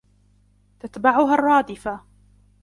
[0.79, 2.03] تَتْبَعُهَا الرَّادِفَةُ